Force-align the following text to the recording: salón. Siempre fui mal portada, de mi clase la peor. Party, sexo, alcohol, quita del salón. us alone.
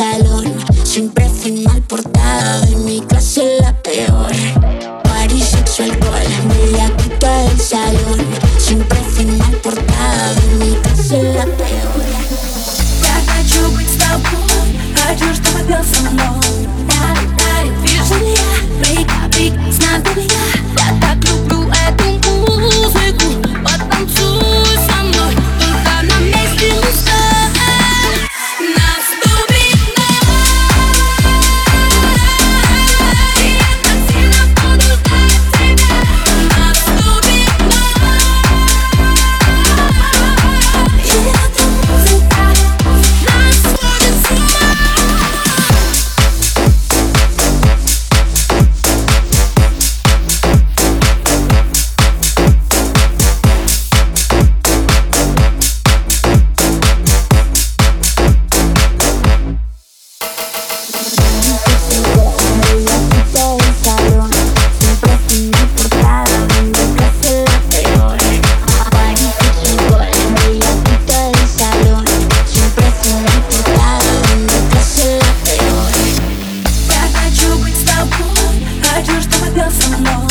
salón. 0.00 0.44
Siempre 0.82 1.28
fui 1.28 1.52
mal 1.66 1.82
portada, 1.82 2.60
de 2.64 2.76
mi 2.76 3.00
clase 3.02 3.58
la 3.60 3.72
peor. 3.82 4.32
Party, 5.04 5.40
sexo, 5.42 5.82
alcohol, 5.82 6.22
quita 6.96 7.42
del 7.42 7.60
salón. 7.60 8.19
us 79.70 80.00
alone. 80.00 80.29